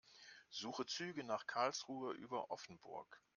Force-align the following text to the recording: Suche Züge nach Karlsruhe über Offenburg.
Suche 0.49 0.87
Züge 0.87 1.23
nach 1.23 1.45
Karlsruhe 1.45 2.15
über 2.15 2.49
Offenburg. 2.49 3.21